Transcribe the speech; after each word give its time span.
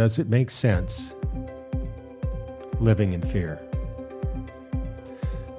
Does 0.00 0.18
it 0.18 0.30
make 0.30 0.50
sense 0.50 1.14
living 2.78 3.12
in 3.12 3.20
fear? 3.20 3.60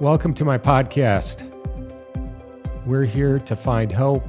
Welcome 0.00 0.34
to 0.34 0.44
my 0.44 0.58
podcast. 0.58 1.48
We're 2.84 3.04
here 3.04 3.38
to 3.38 3.54
find 3.54 3.92
hope. 3.92 4.28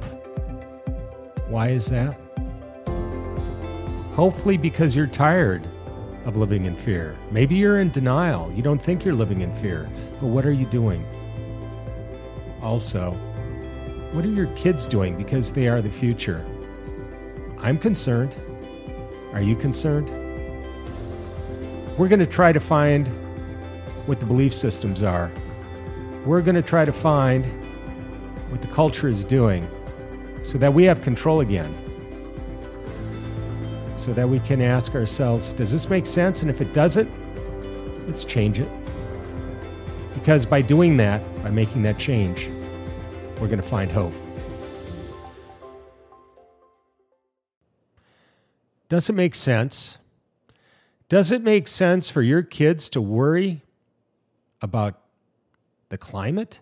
Why 1.48 1.70
is 1.70 1.86
that? 1.86 2.16
Hopefully, 4.12 4.56
because 4.56 4.94
you're 4.94 5.08
tired 5.08 5.66
of 6.26 6.36
living 6.36 6.66
in 6.66 6.76
fear. 6.76 7.16
Maybe 7.32 7.56
you're 7.56 7.80
in 7.80 7.90
denial. 7.90 8.52
You 8.52 8.62
don't 8.62 8.80
think 8.80 9.04
you're 9.04 9.14
living 9.14 9.40
in 9.40 9.52
fear. 9.52 9.90
But 10.20 10.28
what 10.28 10.46
are 10.46 10.52
you 10.52 10.66
doing? 10.66 11.04
Also, 12.62 13.10
what 14.12 14.24
are 14.24 14.30
your 14.30 14.46
kids 14.54 14.86
doing 14.86 15.16
because 15.16 15.50
they 15.50 15.66
are 15.66 15.82
the 15.82 15.90
future? 15.90 16.46
I'm 17.58 17.78
concerned. 17.78 18.36
Are 19.34 19.42
you 19.42 19.56
concerned? 19.56 20.10
We're 21.98 22.08
going 22.08 22.20
to 22.20 22.26
try 22.26 22.52
to 22.52 22.60
find 22.60 23.08
what 24.06 24.20
the 24.20 24.26
belief 24.26 24.54
systems 24.54 25.02
are. 25.02 25.30
We're 26.24 26.40
going 26.40 26.54
to 26.54 26.62
try 26.62 26.84
to 26.84 26.92
find 26.92 27.44
what 28.50 28.62
the 28.62 28.68
culture 28.68 29.08
is 29.08 29.24
doing 29.24 29.66
so 30.44 30.56
that 30.58 30.72
we 30.72 30.84
have 30.84 31.02
control 31.02 31.40
again. 31.40 31.74
So 33.96 34.12
that 34.12 34.28
we 34.28 34.38
can 34.38 34.62
ask 34.62 34.94
ourselves, 34.94 35.52
does 35.52 35.72
this 35.72 35.90
make 35.90 36.06
sense? 36.06 36.42
And 36.42 36.50
if 36.50 36.60
it 36.60 36.72
doesn't, 36.72 37.10
let's 38.06 38.24
change 38.24 38.60
it. 38.60 38.68
Because 40.14 40.46
by 40.46 40.62
doing 40.62 40.96
that, 40.98 41.20
by 41.42 41.50
making 41.50 41.82
that 41.82 41.98
change, 41.98 42.50
we're 43.40 43.48
going 43.48 43.60
to 43.60 43.66
find 43.66 43.90
hope. 43.90 44.14
Does 48.88 49.08
it 49.08 49.14
make 49.14 49.34
sense? 49.34 49.98
Does 51.08 51.30
it 51.30 51.42
make 51.42 51.68
sense 51.68 52.10
for 52.10 52.22
your 52.22 52.42
kids 52.42 52.88
to 52.90 53.00
worry 53.00 53.62
about 54.60 55.00
the 55.88 55.98
climate? 55.98 56.60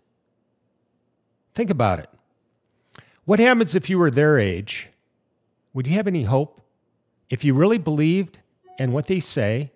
Think 1.55 1.71
about 1.71 1.99
it. 1.99 2.11
What 3.25 3.39
happens 3.39 3.75
if 3.75 3.89
you 3.89 3.99
were 3.99 4.11
their 4.11 4.39
age? 4.39 4.89
Would 5.73 5.87
you 5.87 5.95
have 5.95 6.07
any 6.07 6.25
hope 6.25 6.61
if 7.31 7.45
you 7.45 7.55
really 7.55 7.79
believed 7.79 8.41
in 8.79 8.93
what 8.93 9.07
they 9.07 9.21
say 9.21 9.71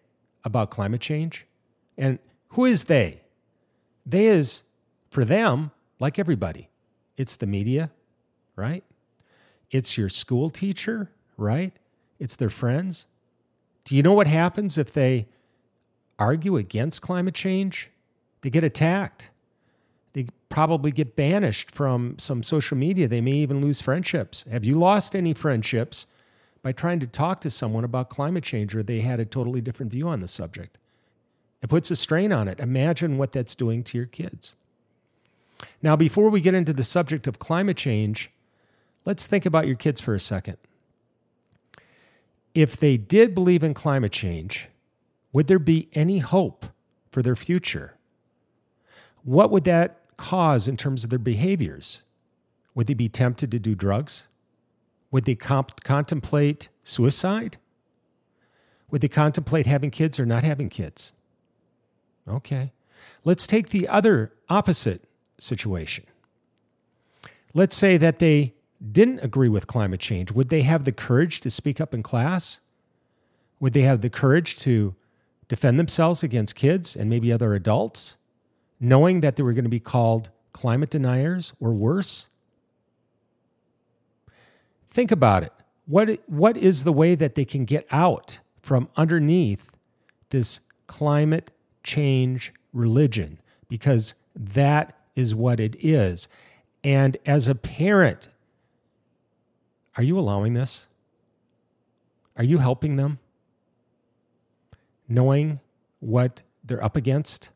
about 0.45 0.71
climate 0.71 1.01
change? 1.01 1.47
And 1.97 2.19
who 2.51 2.65
is 2.65 2.84
they? 2.84 3.23
They 4.05 4.27
is, 4.27 4.62
for 5.11 5.25
them, 5.25 5.71
like 5.99 6.19
everybody, 6.19 6.69
it's 7.17 7.37
the 7.37 7.47
media, 7.47 7.91
right? 8.55 8.84
It's 9.71 9.97
your 9.97 10.09
school 10.09 10.51
teacher, 10.51 11.11
right? 11.37 11.73
It's 12.19 12.36
their 12.36 12.50
friends. 12.50 13.06
Do 13.84 13.95
you 13.95 14.03
know 14.03 14.14
what 14.14 14.27
happens 14.27 14.78
if 14.78 14.92
they 14.92 15.27
argue 16.19 16.56
against 16.56 17.03
climate 17.03 17.34
change? 17.34 17.91
They 18.42 18.50
get 18.50 18.64
attacked. 18.64 19.31
They 20.12 20.27
probably 20.48 20.91
get 20.91 21.14
banished 21.17 21.70
from 21.70 22.19
some 22.19 22.42
social 22.42 22.77
media. 22.77 23.06
They 23.06 23.20
may 23.20 23.33
even 23.33 23.61
lose 23.61 23.81
friendships. 23.81 24.44
Have 24.50 24.64
you 24.64 24.78
lost 24.78 25.14
any 25.14 25.34
friendships 25.34 26.06
by 26.62 26.72
trying 26.72 27.00
to 27.00 27.06
talk 27.06 27.41
to 27.42 27.50
someone 27.50 27.84
about 27.84 28.09
climate 28.09 28.44
change 28.44 28.75
or 28.75 28.83
they 28.83 29.00
had 29.00 29.20
a 29.20 29.25
totally 29.25 29.61
different 29.61 29.92
view 29.92 30.09
on 30.09 30.20
the 30.20 30.28
subject? 30.28 30.78
It 31.62 31.69
puts 31.69 31.91
a 31.91 31.97
strain 31.97 32.33
on 32.33 32.48
it. 32.48 32.61
Imagine 32.61 33.19
what 33.19 33.33
that's 33.33 33.55
doing 33.55 33.83
to 33.84 33.98
your 33.98 34.06
kids. 34.06 34.56
Now, 35.83 35.97
before 35.97 36.31
we 36.31 36.41
get 36.41 36.55
into 36.55 36.72
the 36.72 36.84
subject 36.84 37.27
of 37.27 37.39
climate 37.39 37.77
change, 37.77 38.31
let's 39.05 39.27
think 39.27 39.47
about 39.47 39.67
your 39.67 39.77
kids 39.77 40.00
for 40.00 40.14
a 40.14 40.20
second 40.20 40.56
if 42.57 42.75
they 42.75 42.97
did 42.97 43.35
believe 43.35 43.62
in 43.62 43.75
climate 43.75 44.12
change, 44.12 44.69
would 45.31 45.47
there 45.47 45.59
be 45.59 45.91
any 45.93 46.19
hope 46.19 46.67
for 47.11 47.23
their 47.23 47.37
future? 47.37 47.99
What 49.23 49.51
would 49.51 49.65
that 49.65 50.01
cause 50.17 50.67
in 50.67 50.79
terms 50.79 51.05
of 51.05 51.11
their 51.11 51.19
behaviors? 51.19 52.03
Would 52.75 52.87
they 52.87 52.94
be 52.94 53.11
tempted 53.11 53.50
to 53.50 53.59
do 53.59 53.75
drugs? 53.75 54.27
Would 55.11 55.25
they 55.25 55.34
comp- 55.34 55.84
contemplate 55.84 56.71
suicide? 56.83 57.59
Would 58.91 59.03
they 59.03 59.09
contemplate 59.09 59.67
having 59.67 59.91
kids 59.91 60.19
or 60.19 60.25
not 60.25 60.43
having 60.43 60.71
kids? 60.71 61.12
Okay. 62.27 62.73
Let's 63.23 63.47
take 63.47 63.69
the 63.69 63.87
other 63.87 64.33
opposite 64.49 65.05
situation. 65.38 66.06
Let's 67.53 67.77
say 67.77 67.99
that 67.99 68.19
they 68.19 68.55
didn't 68.92 69.20
agree 69.20 69.48
with 69.48 69.66
climate 69.66 70.00
change, 70.00 70.32
would 70.32 70.48
they 70.48 70.62
have 70.62 70.84
the 70.84 70.92
courage 70.92 71.41
to 71.41 71.50
speak 71.50 71.81
up 71.81 71.94
in 71.94 72.03
class? 72.03 72.60
Would 73.60 73.72
they 73.72 73.82
have 73.82 74.00
the 74.00 74.10
courage 74.10 74.56
to 74.59 74.94
defend 75.48 75.78
themselves 75.78 76.22
against 76.22 76.54
kids 76.54 76.94
and 76.97 77.09
maybe 77.09 77.32
other 77.32 77.54
adults, 77.54 78.16
knowing 78.78 79.20
that 79.20 79.37
they 79.37 79.42
were 79.42 79.53
going 79.53 79.64
to 79.64 79.70
be 79.70 79.81
called 79.81 80.31
climate 80.53 80.91
deniers 80.91 81.53
or 81.60 81.72
worse? 81.72 82.28
Think 84.91 85.10
about 85.10 85.43
it. 85.43 85.53
What, 85.87 86.20
what 86.26 86.56
is 86.56 86.84
the 86.84 86.93
way 86.93 87.14
that 87.14 87.34
they 87.34 87.44
can 87.44 87.64
get 87.64 87.87
out 87.91 88.41
from 88.62 88.88
underneath 88.97 89.70
this 90.31 90.60
climate 90.87 91.50
change 91.82 92.53
religion? 92.72 93.38
Because 93.69 94.14
that 94.34 94.94
is 95.14 95.34
what 95.34 95.60
it 95.60 95.76
is. 95.78 96.28
And 96.82 97.16
as 97.25 97.48
a 97.48 97.54
parent, 97.54 98.28
are 99.97 100.03
you 100.03 100.19
allowing 100.19 100.55
this? 100.55 100.87
Are 102.37 102.45
you 102.45 102.59
helping 102.59 102.97
them? 102.97 103.19
Knowing 105.09 105.61
what 106.01 106.43
they're 106.62 106.84
up 106.84 106.97
against? 106.97 107.51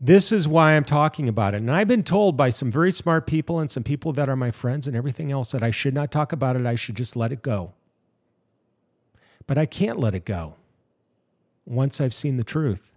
This 0.00 0.32
is 0.32 0.48
why 0.48 0.72
I'm 0.72 0.84
talking 0.84 1.28
about 1.28 1.54
it. 1.54 1.58
And 1.58 1.70
I've 1.70 1.88
been 1.88 2.02
told 2.02 2.36
by 2.36 2.48
some 2.48 2.70
very 2.70 2.90
smart 2.90 3.26
people 3.26 3.58
and 3.58 3.70
some 3.70 3.82
people 3.82 4.12
that 4.14 4.30
are 4.30 4.36
my 4.36 4.50
friends 4.50 4.86
and 4.86 4.96
everything 4.96 5.30
else 5.30 5.52
that 5.52 5.62
I 5.62 5.70
should 5.70 5.92
not 5.92 6.10
talk 6.10 6.32
about 6.32 6.56
it. 6.56 6.64
I 6.64 6.74
should 6.74 6.94
just 6.94 7.16
let 7.16 7.32
it 7.32 7.42
go. 7.42 7.74
But 9.46 9.58
I 9.58 9.66
can't 9.66 9.98
let 9.98 10.14
it 10.14 10.24
go 10.24 10.54
once 11.66 12.00
I've 12.00 12.14
seen 12.14 12.38
the 12.38 12.44
truth. 12.44 12.92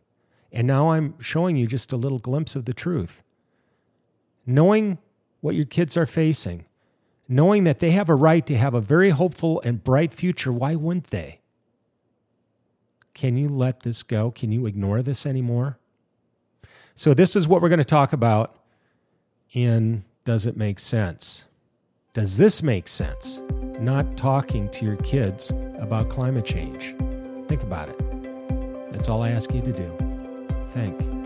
And 0.54 0.66
now 0.66 0.92
I'm 0.92 1.16
showing 1.20 1.58
you 1.58 1.68
just 1.68 1.92
a 1.92 1.98
little 1.98 2.20
glimpse 2.20 2.56
of 2.56 2.64
the 2.64 2.74
truth. 2.74 3.22
Knowing 4.46 5.00
what 5.42 5.56
your 5.56 5.66
kids 5.66 5.98
are 5.98 6.06
facing, 6.06 6.66
knowing 7.34 7.64
that 7.64 7.80
they 7.80 7.92
have 7.92 8.10
a 8.10 8.16
right 8.16 8.46
to 8.46 8.58
have 8.58 8.74
a 8.74 8.82
very 8.82 9.10
hopeful 9.10 9.62
and 9.66 9.84
bright 9.84 10.14
future, 10.14 10.52
why 10.52 10.76
wouldn't 10.76 11.08
they? 11.08 11.40
Can 13.14 13.38
you 13.38 13.50
let 13.50 13.82
this 13.82 14.04
go? 14.04 14.32
Can 14.32 14.52
you 14.52 14.66
ignore 14.66 15.02
this 15.02 15.26
anymore? 15.26 15.78
So, 16.96 17.14
this 17.14 17.36
is 17.36 17.48
what 17.48 17.62
we're 17.62 17.70
going 17.70 17.80
to 17.80 17.86
talk 17.86 18.14
about 18.14 18.56
in 19.52 20.04
Does 20.26 20.46
It 20.46 20.58
Make 20.58 20.80
Sense? 20.80 21.46
Does 22.14 22.38
this 22.38 22.62
make 22.62 22.88
sense? 22.88 23.42
Not 23.80 24.18
talking 24.18 24.70
to 24.70 24.86
your 24.86 24.98
kids 24.98 25.52
about 25.80 26.10
climate 26.10 26.46
change. 26.46 26.94
Think 27.48 27.64
about 27.64 27.90
it. 27.90 28.94
That's 28.94 29.10
all 29.10 29.24
I 29.24 29.32
ask 29.32 29.52
you 29.52 29.62
to 29.62 29.72
do. 29.72 29.98
Think. 30.70 31.23